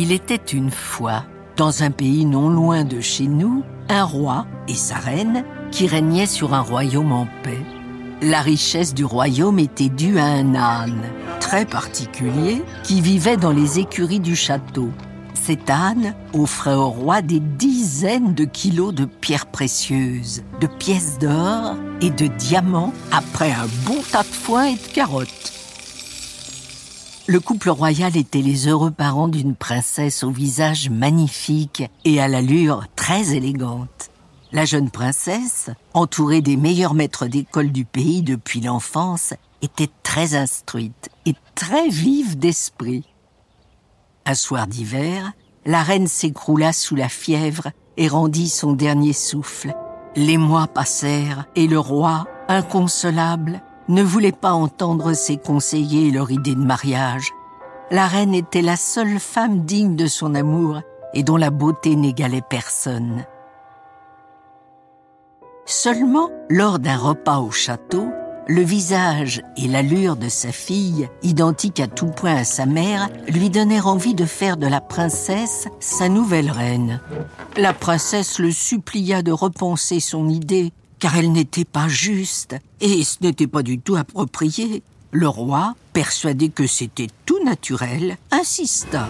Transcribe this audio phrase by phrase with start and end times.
[0.00, 1.24] Il était une fois,
[1.56, 6.24] dans un pays non loin de chez nous, un roi et sa reine qui régnaient
[6.24, 7.58] sur un royaume en paix.
[8.22, 11.02] La richesse du royaume était due à un âne,
[11.40, 14.90] très particulier, qui vivait dans les écuries du château.
[15.34, 21.74] Cet âne offrait au roi des dizaines de kilos de pierres précieuses, de pièces d'or
[22.00, 25.57] et de diamants après un bon tas de foin et de carottes.
[27.30, 32.86] Le couple royal était les heureux parents d'une princesse au visage magnifique et à l'allure
[32.96, 34.08] très élégante.
[34.50, 41.10] La jeune princesse, entourée des meilleurs maîtres d'école du pays depuis l'enfance, était très instruite
[41.26, 43.04] et très vive d'esprit.
[44.24, 45.32] Un soir d'hiver,
[45.66, 49.74] la reine s'écroula sous la fièvre et rendit son dernier souffle.
[50.16, 56.30] Les mois passèrent et le roi, inconsolable, ne voulait pas entendre ses conseillers et leur
[56.30, 57.30] idée de mariage.
[57.90, 60.82] La reine était la seule femme digne de son amour
[61.14, 63.24] et dont la beauté n'égalait personne.
[65.64, 68.08] Seulement, lors d'un repas au château,
[68.46, 73.50] le visage et l'allure de sa fille, identiques à tout point à sa mère, lui
[73.50, 77.02] donnèrent envie de faire de la princesse sa nouvelle reine.
[77.58, 83.18] La princesse le supplia de repenser son idée, car elle n'était pas juste, et ce
[83.22, 84.82] n'était pas du tout approprié.
[85.10, 89.08] Le roi, persuadé que c'était tout naturel, insista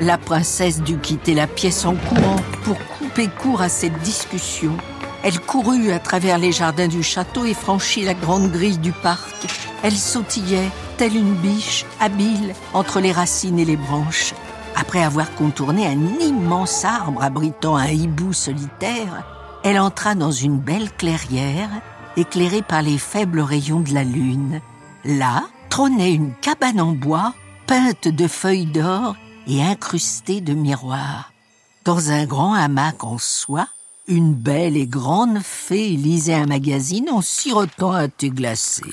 [0.00, 4.76] la princesse dut quitter la pièce en courant pour couper court à cette discussion.
[5.22, 9.46] Elle courut à travers les jardins du château et franchit la grande grille du parc.
[9.82, 14.34] Elle sautillait, telle une biche, habile, entre les racines et les branches.
[14.76, 19.24] Après avoir contourné un immense arbre abritant un hibou solitaire,
[19.66, 21.68] elle entra dans une belle clairière,
[22.16, 24.60] éclairée par les faibles rayons de la lune.
[25.04, 27.34] Là trônait une cabane en bois,
[27.66, 29.16] peinte de feuilles d'or
[29.48, 31.32] et incrustée de miroirs.
[31.84, 33.68] Dans un grand hamac en soie,
[34.06, 38.84] une belle et grande fée lisait un magazine en sirotant un thé glacé.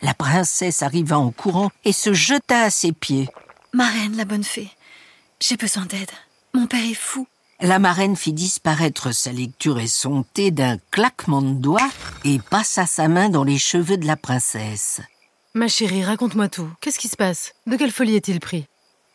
[0.00, 3.28] La princesse arriva en courant et se jeta à ses pieds.
[3.72, 4.70] Marraine, la bonne fée,
[5.40, 6.12] j'ai besoin d'aide.
[6.54, 7.26] Mon père est fou.
[7.64, 11.90] La marraine fit disparaître sa lecture et son thé d'un claquement de doigts
[12.22, 15.00] et passa sa main dans les cheveux de la princesse.
[15.54, 16.68] Ma chérie, raconte-moi tout.
[16.82, 17.54] Qu'est-ce qui se passe?
[17.66, 18.66] De quelle folie est-il pris?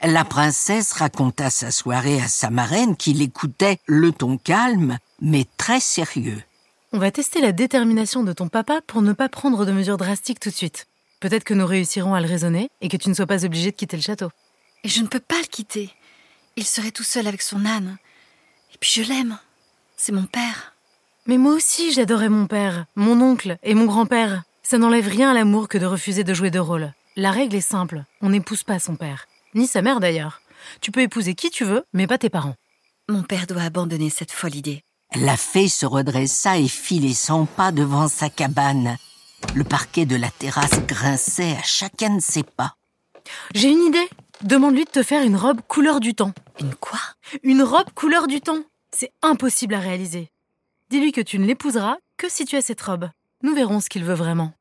[0.02, 5.80] La princesse raconta sa soirée à sa marraine qui l'écoutait le ton calme, mais très
[5.80, 6.42] sérieux.
[6.92, 10.40] On va tester la détermination de ton papa pour ne pas prendre de mesures drastiques
[10.40, 10.88] tout de suite.
[11.20, 13.76] Peut-être que nous réussirons à le raisonner et que tu ne sois pas obligé de
[13.76, 14.32] quitter le château.
[14.84, 15.92] Et je ne peux pas le quitter.
[16.56, 18.00] Il serait tout seul avec son âne.
[18.80, 19.38] Et puis je l'aime.
[19.98, 20.74] C'est mon père.
[21.26, 24.44] Mais moi aussi j'adorais mon père, mon oncle et mon grand-père.
[24.64, 26.94] Ça n'enlève rien à l'amour que de refuser de jouer de rôle.
[27.16, 30.42] La règle est simple, on n'épouse pas son père ni sa mère d'ailleurs.
[30.82, 32.56] Tu peux épouser qui tu veux, mais pas tes parents.
[33.08, 34.84] Mon père doit abandonner cette folle idée.
[35.16, 38.98] La fée se redressa et fit les cent pas devant sa cabane.
[39.56, 42.76] Le parquet de la terrasse grinçait à chacun de ses pas.
[43.56, 44.10] J'ai une idée.
[44.42, 46.34] Demande-lui de te faire une robe couleur du temps.
[46.60, 47.00] Une quoi?
[47.44, 48.64] Une robe couleur du temps.
[48.96, 50.30] C'est impossible à réaliser.
[50.90, 53.10] Dis-lui que tu ne l'épouseras que si tu as cette robe.
[53.44, 54.52] Nous verrons ce qu'il veut vraiment.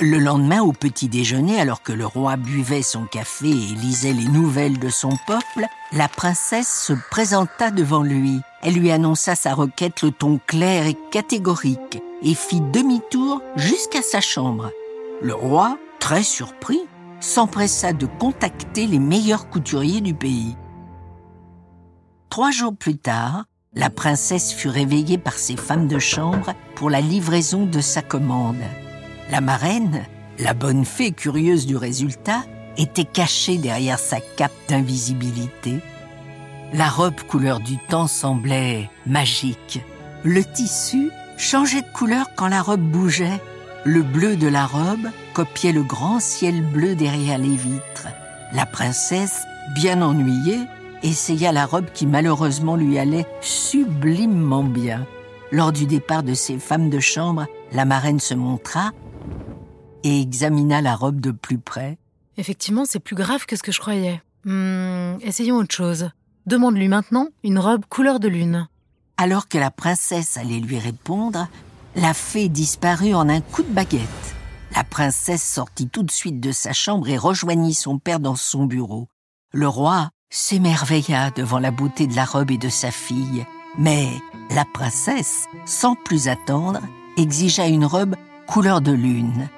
[0.00, 4.26] Le lendemain, au petit déjeuner, alors que le roi buvait son café et lisait les
[4.26, 8.40] nouvelles de son peuple, la princesse se présenta devant lui.
[8.62, 14.20] Elle lui annonça sa requête le ton clair et catégorique et fit demi-tour jusqu'à sa
[14.20, 14.70] chambre.
[15.20, 16.80] Le roi, très surpris,
[17.20, 20.56] s'empressa de contacter les meilleurs couturiers du pays.
[22.32, 23.44] Trois jours plus tard,
[23.74, 28.62] la princesse fut réveillée par ses femmes de chambre pour la livraison de sa commande.
[29.30, 30.06] La marraine,
[30.38, 32.42] la bonne fée curieuse du résultat,
[32.78, 35.80] était cachée derrière sa cape d'invisibilité.
[36.72, 39.82] La robe couleur du temps semblait magique.
[40.24, 43.42] Le tissu changeait de couleur quand la robe bougeait.
[43.84, 48.08] Le bleu de la robe copiait le grand ciel bleu derrière les vitres.
[48.54, 49.42] La princesse,
[49.74, 50.60] bien ennuyée,
[51.02, 55.06] essaya la robe qui malheureusement lui allait sublimement bien.
[55.50, 58.92] Lors du départ de ses femmes de chambre, la marraine se montra
[60.04, 61.98] et examina la robe de plus près.
[62.36, 64.22] Effectivement, c'est plus grave que ce que je croyais.
[64.44, 66.10] Hmm, essayons autre chose.
[66.46, 68.68] Demande-lui maintenant une robe couleur de lune.
[69.16, 71.48] Alors que la princesse allait lui répondre,
[71.94, 74.08] la fée disparut en un coup de baguette.
[74.74, 78.64] La princesse sortit tout de suite de sa chambre et rejoignit son père dans son
[78.64, 79.08] bureau.
[79.52, 83.44] Le roi s'émerveilla devant la beauté de la robe et de sa fille,
[83.76, 84.08] mais
[84.50, 86.80] la princesse, sans plus attendre,
[87.18, 89.48] exigea une robe couleur de lune.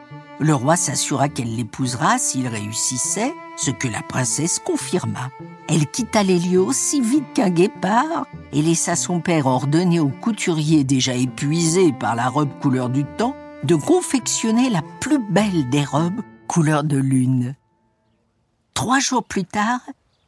[0.41, 5.31] Le roi s'assura qu'elle l'épousera s'il réussissait, ce que la princesse confirma.
[5.69, 10.83] Elle quitta les lieux aussi vite qu'un guépard et laissa son père ordonner au couturier
[10.83, 16.21] déjà épuisé par la robe couleur du temps de confectionner la plus belle des robes
[16.49, 17.55] couleur de lune.
[18.75, 19.81] Trois jours plus tard,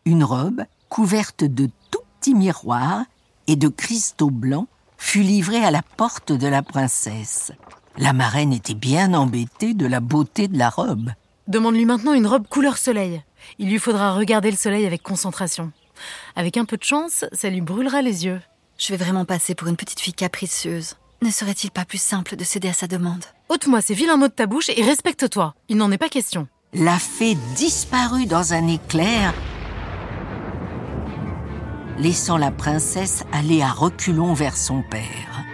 [0.06, 3.04] une robe couverte de tout petits miroirs
[3.48, 7.52] et de cristaux blancs fut livrée à la porte de la princesse.
[7.98, 11.10] La marraine était bien embêtée de la beauté de la robe.
[11.48, 13.22] Demande-lui maintenant une robe couleur soleil.
[13.58, 15.72] Il lui faudra regarder le soleil avec concentration.
[16.34, 18.40] Avec un peu de chance, ça lui brûlera les yeux.
[18.78, 20.96] Je vais vraiment passer pour une petite fille capricieuse.
[21.22, 23.24] Ne serait-il pas plus simple de céder à sa demande?
[23.48, 25.54] Ôte-moi ces vilains mots de ta bouche et respecte-toi.
[25.68, 26.46] Il n'en est pas question.
[26.74, 29.32] La fée disparut dans un éclair,
[31.98, 35.44] laissant la princesse aller à reculons vers son père.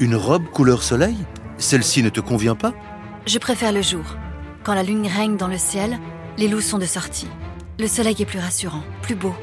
[0.00, 1.16] Une robe couleur soleil?
[1.58, 2.72] Celle-ci ne te convient pas?
[3.26, 4.04] Je préfère le jour.
[4.64, 5.98] Quand la lune règne dans le ciel,
[6.38, 7.28] les loups sont de sortie.
[7.78, 9.34] Le soleil est plus rassurant, plus beau.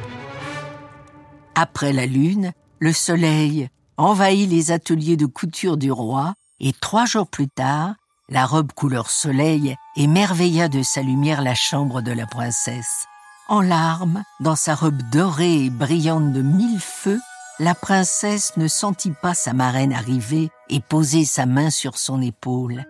[1.56, 7.28] Après la lune, le soleil envahit les ateliers de couture du roi et trois jours
[7.28, 7.95] plus tard,
[8.30, 13.06] la robe couleur soleil émerveilla de sa lumière la chambre de la princesse.
[13.50, 17.20] En larmes, dans sa robe dorée et brillante de mille feux,
[17.60, 22.84] la princesse ne sentit pas sa marraine arriver et poser sa main sur son épaule.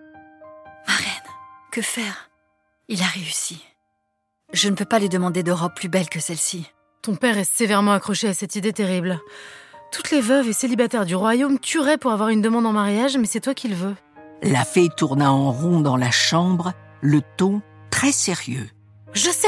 [0.88, 1.06] Marraine,
[1.70, 2.28] que faire?
[2.88, 3.62] Il a réussi.
[4.52, 6.66] Je ne peux pas lui demander de robe plus belle que celle-ci.
[7.02, 9.20] Ton père est sévèrement accroché à cette idée terrible.
[9.92, 13.26] Toutes les veuves et célibataires du royaume tueraient pour avoir une demande en mariage, mais
[13.26, 13.96] c'est toi qui le veux.
[14.42, 18.68] La fée tourna en rond dans la chambre, le ton très sérieux.
[19.12, 19.46] Je sais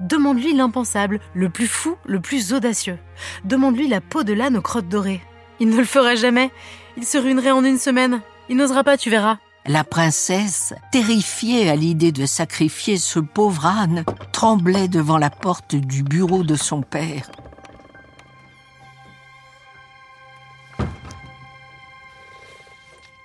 [0.00, 2.98] Demande-lui l'impensable, le plus fou, le plus audacieux.
[3.44, 5.22] Demande-lui la peau de l'âne aux crottes dorées.
[5.60, 6.50] Il ne le fera jamais.
[6.96, 8.20] Il se ruinerait en une semaine.
[8.48, 9.38] Il n'osera pas, tu verras.
[9.66, 16.04] La princesse, terrifiée à l'idée de sacrifier ce pauvre âne, tremblait devant la porte du
[16.04, 17.30] bureau de son père.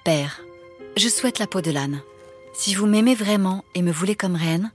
[0.04, 0.42] Père,
[0.98, 2.02] je souhaite la peau de l'âne.
[2.54, 4.72] Si vous m'aimez vraiment et me voulez comme reine,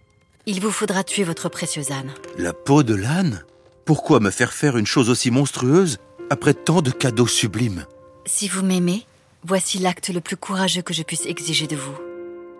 [0.47, 2.13] il vous faudra tuer votre précieuse âne.
[2.39, 3.45] La peau de l'âne
[3.85, 5.99] Pourquoi me faire faire une chose aussi monstrueuse
[6.31, 7.85] après tant de cadeaux sublimes
[8.25, 9.07] Si vous m'aimez,
[9.45, 11.95] voici l'acte le plus courageux que je puisse exiger de vous.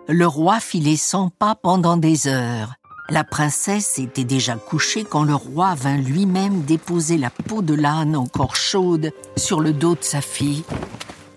[0.09, 2.73] Le roi fit les cent pas pendant des heures.
[3.09, 8.17] La princesse était déjà couchée quand le roi vint lui-même déposer la peau de l'âne
[8.17, 10.65] encore chaude sur le dos de sa fille.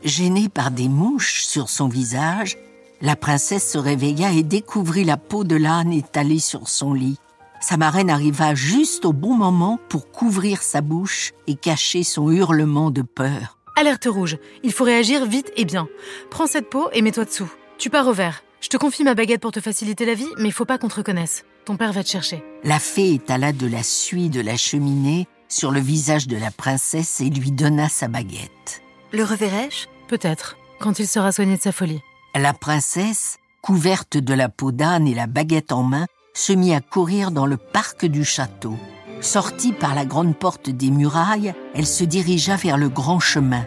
[0.02, 2.58] Gênée par des mouches sur son visage,
[3.00, 7.18] la princesse se réveilla et découvrit la peau de l'âne étalée sur son lit.
[7.60, 12.90] Sa marraine arriva juste au bon moment pour couvrir sa bouche et cacher son hurlement
[12.90, 13.58] de peur.
[13.76, 15.88] Alerte rouge, il faut réagir vite et bien.
[16.30, 17.50] Prends cette peau et mets-toi dessous.
[17.78, 18.42] Tu pars au vert.
[18.60, 20.88] Je te confie ma baguette pour te faciliter la vie, mais il faut pas qu'on
[20.88, 21.44] te reconnaisse.
[21.64, 22.44] Ton père va te chercher.
[22.64, 27.20] La fée étala de la suie de la cheminée sur le visage de la princesse
[27.20, 28.82] et lui donna sa baguette.
[29.12, 29.86] Le reverrai-je?
[30.08, 32.00] Peut-être, quand il sera soigné de sa folie.
[32.36, 36.80] La princesse, couverte de la peau d'âne et la baguette en main, se mit à
[36.80, 38.76] courir dans le parc du château.
[39.20, 43.66] Sortie par la grande porte des murailles, elle se dirigea vers le grand chemin.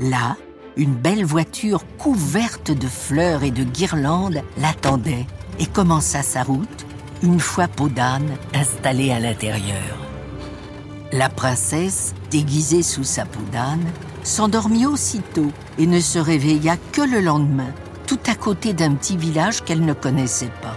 [0.00, 0.36] Là,
[0.76, 5.26] une belle voiture couverte de fleurs et de guirlandes l'attendait
[5.60, 6.86] et commença sa route,
[7.22, 9.98] une fois peau d'âne installée à l'intérieur.
[11.12, 13.86] La princesse, déguisée sous sa peau d'âne,
[14.24, 17.72] s'endormit aussitôt et ne se réveilla que le lendemain,
[18.06, 20.76] tout à côté d'un petit village qu'elle ne connaissait pas.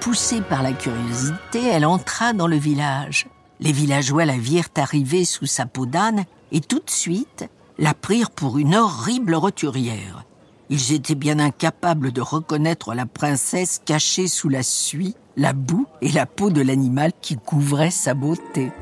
[0.00, 3.26] Poussée par la curiosité, elle entra dans le village.
[3.60, 8.30] Les villageois la virent arriver sous sa peau d'âne et tout de suite la prirent
[8.30, 10.24] pour une horrible roturière.
[10.70, 16.10] Ils étaient bien incapables de reconnaître la princesse cachée sous la suie, la boue et
[16.10, 18.72] la peau de l'animal qui couvrait sa beauté.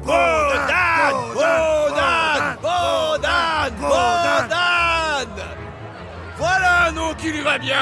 [7.43, 7.77] Va bien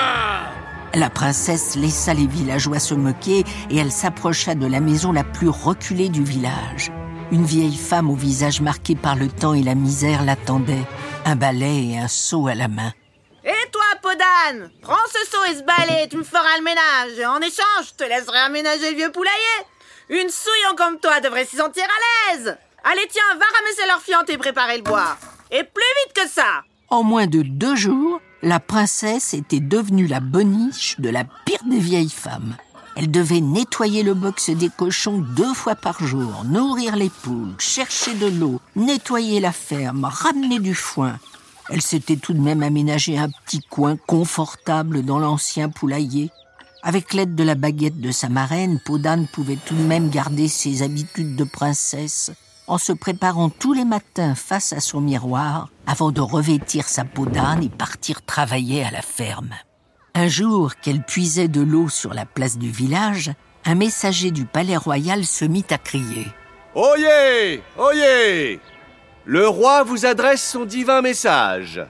[0.94, 5.48] La princesse laissa les villageois se moquer et elle s'approcha de la maison la plus
[5.48, 6.90] reculée du village.
[7.30, 10.86] Une vieille femme au visage marqué par le temps et la misère l'attendait,
[11.24, 12.92] un balai et un seau à la main.
[13.44, 17.18] Et toi, Podane Prends ce seau et ce balai, tu me feras le ménage.
[17.18, 19.66] Et en échange, je te laisserai aménager le vieux poulailler.
[20.08, 22.56] Une souillon comme toi devrait s'y sentir à l'aise.
[22.82, 25.16] Allez, tiens, va ramasser leur fiente et préparer le bois.
[25.52, 30.20] Et plus vite que ça En moins de deux jours, la princesse était devenue la
[30.20, 32.56] boniche de la pire des vieilles femmes.
[32.96, 38.14] Elle devait nettoyer le box des cochons deux fois par jour, nourrir les poules, chercher
[38.14, 41.18] de l'eau, nettoyer la ferme, ramener du foin.
[41.68, 46.30] Elle s'était tout de même aménagé un petit coin confortable dans l'ancien poulailler.
[46.82, 50.82] Avec l'aide de la baguette de sa marraine, Podane pouvait tout de même garder ses
[50.82, 52.32] habitudes de princesse
[52.70, 57.26] en se préparant tous les matins face à son miroir avant de revêtir sa peau
[57.26, 59.50] d'âne et partir travailler à la ferme.
[60.14, 63.32] Un jour qu'elle puisait de l'eau sur la place du village,
[63.64, 66.26] un messager du palais royal se mit à crier.
[66.76, 68.60] Oyez Oyez
[69.24, 71.84] Le roi vous adresse son divin message.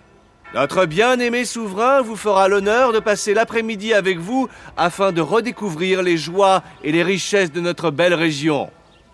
[0.54, 6.16] Notre bien-aimé souverain vous fera l'honneur de passer l'après-midi avec vous afin de redécouvrir les
[6.16, 8.70] joies et les richesses de notre belle région.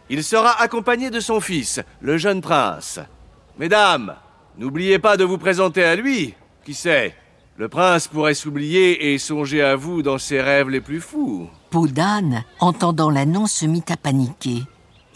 [0.09, 3.01] Il sera accompagné de son fils, le jeune prince.
[3.59, 4.15] Mesdames,
[4.57, 6.35] n'oubliez pas de vous présenter à lui.
[6.65, 7.15] Qui sait
[7.57, 11.49] Le prince pourrait s'oublier et songer à vous dans ses rêves les plus fous.
[11.71, 14.63] Podane, entendant l'annonce, se mit à paniquer.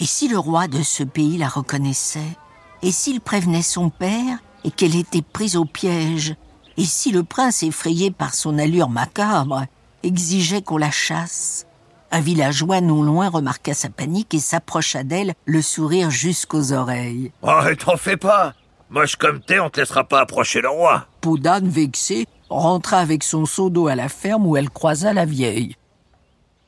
[0.01, 2.37] Et si le roi de ce pays la reconnaissait?
[2.83, 6.35] Et s'il prévenait son père et qu'elle était prise au piège?
[6.77, 9.67] Et si le prince, effrayé par son allure macabre,
[10.03, 11.67] exigeait qu'on la chasse?
[12.13, 17.31] Un villageois non loin remarqua sa panique et s'approcha d'elle, le sourire jusqu'aux oreilles.
[17.43, 18.55] Oh, t'en fais pas
[18.91, 21.07] Moche comme t'es, on te laissera pas approcher le roi.
[21.21, 25.77] Podane, vexé, rentra avec son seau d'eau à la ferme où elle croisa la vieille.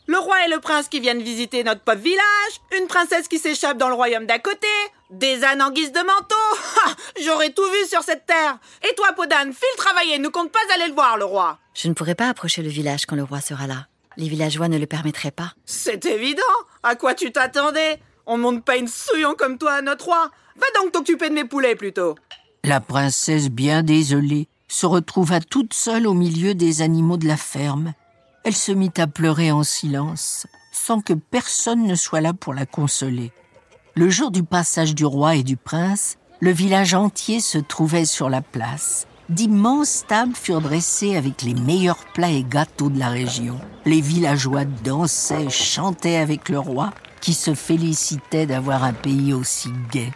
[0.06, 3.78] Le roi et le prince qui viennent visiter notre pauvre village, une princesse qui s'échappe
[3.78, 4.68] dans le royaume d'à côté,
[5.10, 6.94] des ânes en guise de manteau.
[7.24, 8.58] J'aurais tout vu sur cette terre.
[8.88, 11.58] Et toi, Podane, file travailler, ne compte pas aller le voir, le roi.
[11.74, 13.86] Je ne pourrai pas approcher le village quand le roi sera là.
[14.16, 15.54] Les villageois ne le permettraient pas.
[15.64, 16.42] C'est évident.
[16.82, 18.00] À quoi tu t'attendais?
[18.26, 20.30] On monte pas une souillon comme toi à notre roi.
[20.56, 22.14] Va donc t'occuper de mes poulets plutôt.
[22.64, 27.94] La princesse, bien désolée, se retrouva toute seule au milieu des animaux de la ferme.
[28.44, 32.66] Elle se mit à pleurer en silence, sans que personne ne soit là pour la
[32.66, 33.32] consoler.
[33.94, 38.30] Le jour du passage du roi et du prince, le village entier se trouvait sur
[38.30, 39.06] la place.
[39.28, 43.58] D'immenses tables furent dressées avec les meilleurs plats et gâteaux de la région.
[43.84, 50.12] Les villageois dansaient, chantaient avec le roi, qui se félicitait d'avoir un pays aussi gai.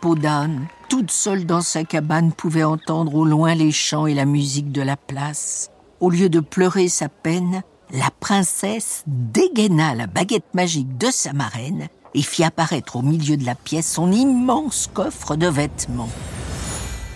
[0.00, 4.72] Podane, toute seule dans sa cabane, pouvait entendre au loin les chants et la musique
[4.72, 5.70] de la place.
[6.00, 11.86] Au lieu de pleurer sa peine, la princesse dégaina la baguette magique de sa marraine
[12.14, 16.10] et fit apparaître au milieu de la pièce son immense coffre de vêtements.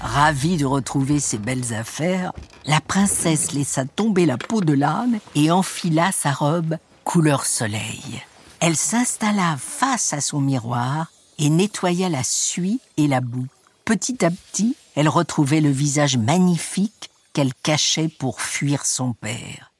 [0.00, 2.32] Ravie de retrouver ses belles affaires,
[2.64, 8.22] la princesse laissa tomber la peau de l'âne et enfila sa robe couleur soleil.
[8.60, 13.46] Elle s'installa face à son miroir et nettoya la suie et la boue.
[13.84, 19.72] Petit à petit, elle retrouvait le visage magnifique qu'elle cachait pour fuir son père.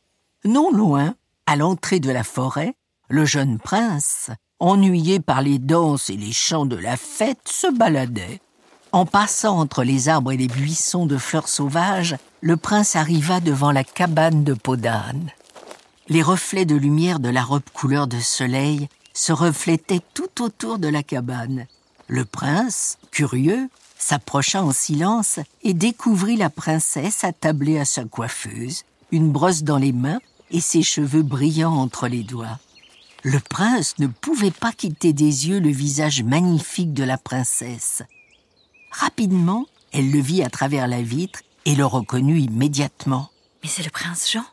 [0.45, 1.15] Non loin,
[1.47, 2.75] à l'entrée de la forêt,
[3.09, 8.41] le jeune prince, ennuyé par les danses et les chants de la fête, se baladait.
[8.93, 13.71] En passant entre les arbres et les buissons de fleurs sauvages, le prince arriva devant
[13.71, 15.31] la cabane de Podane.
[16.09, 20.89] Les reflets de lumière de la robe couleur de soleil se reflétaient tout autour de
[20.89, 21.67] la cabane.
[22.09, 28.83] Le prince, curieux, s'approcha en silence et découvrit la princesse attablée à sa coiffeuse,
[29.13, 30.19] une brosse dans les mains
[30.51, 32.59] et ses cheveux brillants entre les doigts.
[33.23, 38.03] Le prince ne pouvait pas quitter des yeux le visage magnifique de la princesse.
[38.91, 43.31] Rapidement, elle le vit à travers la vitre et le reconnut immédiatement.
[43.63, 44.45] Mais c'est le prince Jean.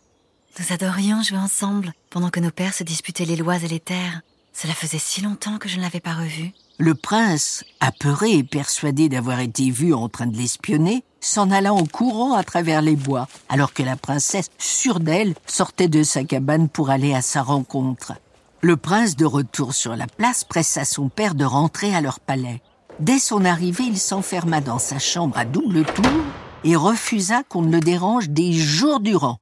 [0.60, 4.22] Nous adorions jouer ensemble pendant que nos pères se disputaient les lois et les terres.
[4.54, 6.52] Cela faisait si longtemps que je ne l'avais pas revu.
[6.80, 11.86] Le prince, apeuré et persuadé d'avoir été vu en train de l'espionner, s'en alla en
[11.86, 16.70] courant à travers les bois, alors que la princesse, sûre d'elle, sortait de sa cabane
[16.70, 18.14] pour aller à sa rencontre.
[18.62, 22.62] Le prince, de retour sur la place, pressa son père de rentrer à leur palais.
[23.00, 26.24] Dès son arrivée, il s'enferma dans sa chambre à double tour
[26.64, 29.38] et refusa qu'on ne le dérange des jours durant.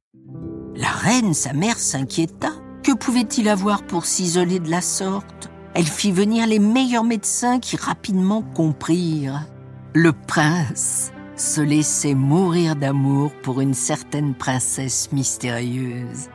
[0.74, 2.50] La reine, sa mère, s'inquiéta.
[2.82, 5.50] Que pouvait-il avoir pour s'isoler de la sorte?
[5.74, 9.46] Elle fit venir les meilleurs médecins qui rapidement comprirent.
[9.94, 16.28] Le prince se laissait mourir d'amour pour une certaine princesse mystérieuse.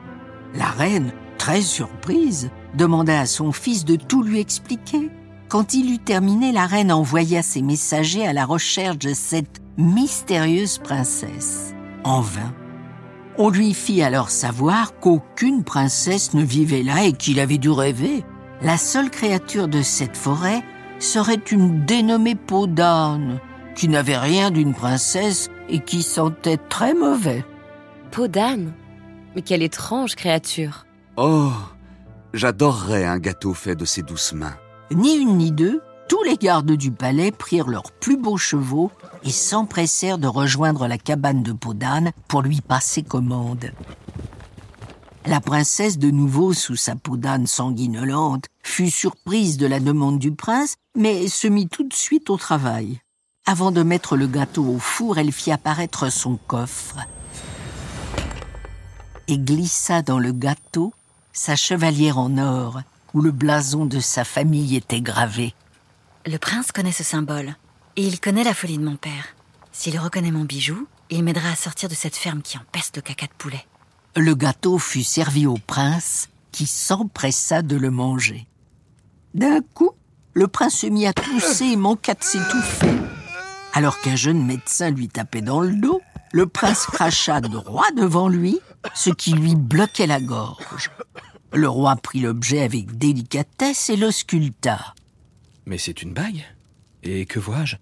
[0.56, 5.12] La reine, très surprise, demanda à son fils de tout lui expliquer.
[5.52, 10.78] Quand il eut terminé, la reine envoya ses messagers à la recherche de cette mystérieuse
[10.78, 11.76] princesse.
[12.06, 12.54] En vain.
[13.38, 18.24] On lui fit alors savoir qu'aucune princesse ne vivait là et qu'il avait dû rêver.
[18.62, 20.64] La seule créature de cette forêt
[21.00, 23.42] serait une dénommée peau d'âne,
[23.76, 27.44] qui n'avait rien d'une princesse et qui sentait très mauvais.
[28.12, 28.72] Peau d'âne?
[29.36, 30.86] Mais quelle étrange créature
[31.18, 31.52] Oh,
[32.34, 34.56] j'adorerais un gâteau fait de ces douces mains.
[34.94, 38.92] Ni une ni deux, tous les gardes du palais prirent leurs plus beaux chevaux
[39.24, 43.72] et s'empressèrent de rejoindre la cabane de Podane pour lui passer commande.
[45.26, 50.32] La princesse, de nouveau sous sa peau d'âne sanguinolente, fut surprise de la demande du
[50.32, 53.00] prince, mais se mit tout de suite au travail.
[53.46, 56.98] Avant de mettre le gâteau au four, elle fit apparaître son coffre
[59.32, 60.94] et glissa dans le gâteau
[61.34, 62.82] sa chevalière en or,
[63.14, 65.54] où le blason de sa famille était gravé.
[66.26, 67.56] Le prince connaît ce symbole,
[67.96, 69.36] et il connaît la folie de mon père.
[69.72, 73.28] S'il reconnaît mon bijou, il m'aidera à sortir de cette ferme qui empeste le caca
[73.28, 73.66] de poulet.
[74.16, 78.48] Le gâteau fut servi au prince, qui s'empressa de le manger.
[79.34, 79.92] D'un coup,
[80.34, 82.94] le prince se mit à tousser et manqua de s'étouffer.
[83.74, 86.02] Alors qu'un jeune médecin lui tapait dans le dos,
[86.34, 88.60] le prince cracha droit devant lui,
[88.94, 90.92] ce qui lui bloquait la gorge.
[91.54, 94.94] Le roi prit l'objet avec délicatesse et l'ausculta.
[95.66, 96.44] Mais c'est une bague
[97.04, 97.76] Et que vois-je?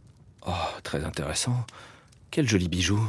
[0.47, 0.51] Oh,
[0.83, 1.65] très intéressant.
[2.31, 2.99] Quel joli bijou.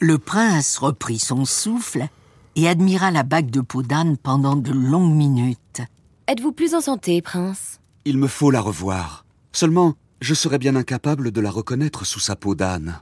[0.00, 2.08] Le prince reprit son souffle
[2.56, 5.82] et admira la bague de peau d'âne pendant de longues minutes.
[6.26, 7.80] Êtes-vous plus en santé, prince?
[8.04, 9.24] Il me faut la revoir.
[9.52, 13.00] Seulement, je serais bien incapable de la reconnaître sous sa peau d'âne.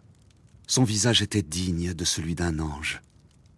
[0.67, 3.01] Son visage était digne de celui d'un ange.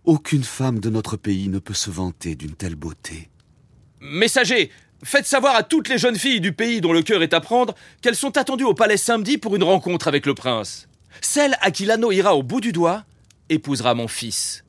[0.05, 3.29] Aucune femme de notre pays ne peut se vanter d'une telle beauté.
[4.03, 4.71] Messager,
[5.05, 7.75] faites savoir à toutes les jeunes filles du pays dont le cœur est à prendre
[8.01, 10.89] qu'elles sont attendues au palais samedi pour une rencontre avec le prince.
[11.21, 13.05] Celle à qui l'anneau ira au bout du doigt
[13.49, 14.65] épousera mon fils.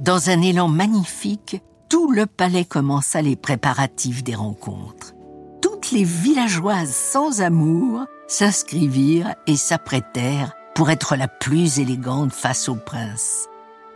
[0.00, 5.14] Dans un élan magnifique, tout le palais commença les préparatifs des rencontres.
[5.62, 12.74] Toutes les villageoises sans amour s'inscrivirent et s'apprêtèrent pour être la plus élégante face au
[12.74, 13.48] prince.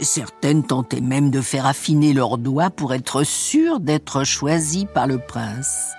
[0.02, 5.18] Certaines tentaient même de faire affiner leurs doigts pour être sûres d'être choisies par le
[5.18, 5.92] prince.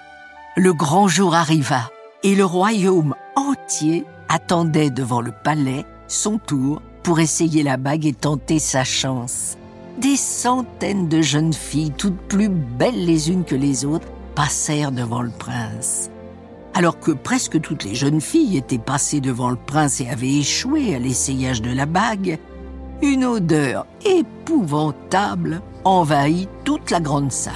[0.57, 1.89] Le grand jour arriva
[2.21, 8.13] et le royaume entier attendait devant le palais son tour pour essayer la bague et
[8.13, 9.57] tenter sa chance.
[9.99, 15.21] Des centaines de jeunes filles, toutes plus belles les unes que les autres, passèrent devant
[15.21, 16.09] le prince.
[16.73, 20.95] Alors que presque toutes les jeunes filles étaient passées devant le prince et avaient échoué
[20.95, 22.39] à l'essayage de la bague,
[23.01, 27.53] une odeur épouvantable envahit toute la grande salle.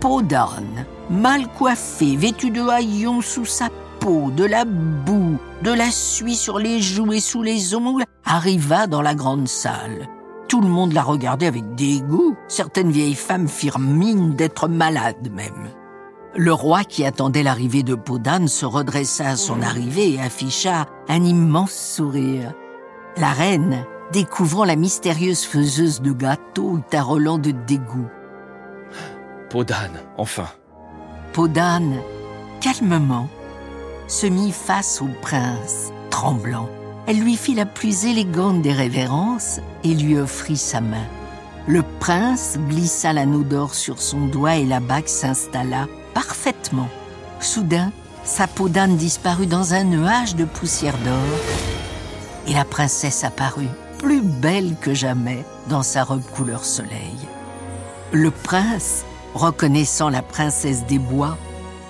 [0.00, 3.68] Peau d'âne, mal coiffée, vêtue de haillons sous sa
[4.00, 8.86] peau, de la boue, de la suie sur les joues et sous les ongles, arriva
[8.86, 10.08] dans la grande salle.
[10.48, 12.36] Tout le monde la regardait avec dégoût.
[12.48, 15.70] Certaines vieilles femmes firent mine d'être malades même.
[16.36, 21.22] Le roi qui attendait l'arrivée de Podane se redressa à son arrivée et afficha un
[21.22, 22.52] immense sourire.
[23.16, 28.08] La reine, découvrant la mystérieuse faiseuse de gâteaux, Roland de dégoût.
[29.50, 30.48] Podane, enfin.
[31.32, 32.00] Podane,
[32.60, 33.28] calmement,
[34.08, 36.68] se mit face au prince, tremblant.
[37.06, 41.06] Elle lui fit la plus élégante des révérences et lui offrit sa main.
[41.66, 46.88] Le prince glissa l'anneau d'or sur son doigt et la bague s'installa parfaitement.
[47.40, 47.92] Soudain,
[48.24, 51.38] sa peau d'âne disparut dans un nuage de poussière d'or
[52.46, 53.68] et la princesse apparut,
[54.04, 57.16] plus belle que jamais, dans sa robe couleur soleil.
[58.12, 61.38] Le prince, reconnaissant la princesse des bois,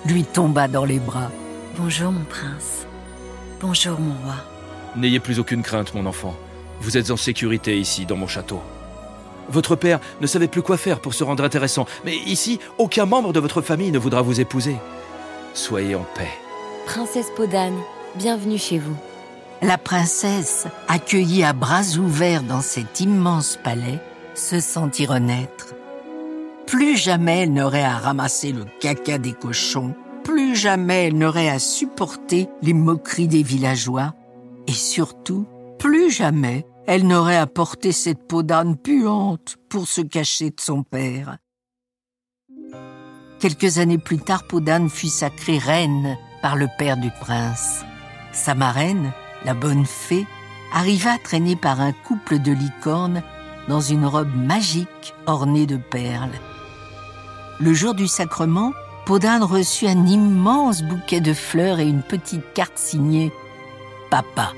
[0.05, 1.29] lui tomba dans les bras.
[1.77, 2.87] Bonjour, mon prince.
[3.59, 4.35] Bonjour, mon roi.
[4.95, 6.33] N'ayez plus aucune crainte, mon enfant.
[6.79, 8.61] Vous êtes en sécurité ici, dans mon château.
[9.49, 13.33] Votre père ne savait plus quoi faire pour se rendre intéressant, mais ici, aucun membre
[13.33, 14.77] de votre famille ne voudra vous épouser.
[15.53, 16.31] Soyez en paix.
[16.85, 17.77] Princesse Podane,
[18.15, 18.95] bienvenue chez vous.
[19.61, 23.99] La princesse, accueillie à bras ouverts dans cet immense palais,
[24.33, 25.73] se sentit renaître.
[26.67, 31.59] Plus jamais elle n'aurait à ramasser le caca des cochons, plus jamais elle n'aurait à
[31.59, 34.13] supporter les moqueries des villageois,
[34.67, 35.47] et surtout,
[35.79, 40.83] plus jamais elle n'aurait à porter cette peau d'âne puante pour se cacher de son
[40.83, 41.37] père.
[43.39, 47.83] Quelques années plus tard, Podane fut sacrée reine par le père du prince.
[48.31, 49.11] Sa marraine,
[49.45, 50.25] la bonne fée,
[50.73, 53.21] arriva traînée par un couple de licornes
[53.69, 56.33] dans une robe magique ornée de perles.
[57.59, 58.73] Le jour du sacrement,
[59.05, 63.31] Podane reçut un immense bouquet de fleurs et une petite carte signée
[64.09, 64.51] Papa.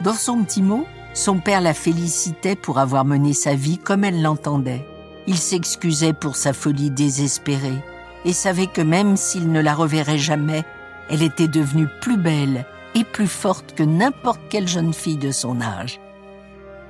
[0.00, 4.22] Dans son petit mot, son père la félicitait pour avoir mené sa vie comme elle
[4.22, 4.86] l'entendait.
[5.26, 7.82] Il s'excusait pour sa folie désespérée
[8.24, 10.64] et savait que même s'il ne la reverrait jamais,
[11.10, 15.60] elle était devenue plus belle et plus forte que n'importe quelle jeune fille de son
[15.60, 16.00] âge.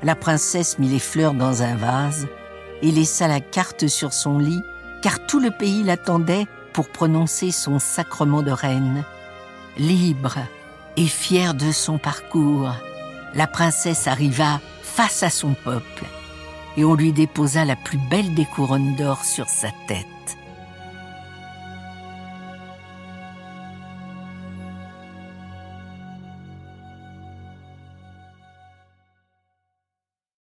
[0.03, 2.27] La princesse mit les fleurs dans un vase
[2.83, 4.63] et laissa la carte sur son lit,
[5.03, 9.05] car tout le pays l'attendait pour prononcer son sacrement de reine.
[9.77, 10.39] Libre
[10.97, 12.71] et fière de son parcours,
[13.35, 16.05] la princesse arriva face à son peuple.
[16.77, 20.07] et on lui déposa la plus belle des couronnes d'or sur sa tête.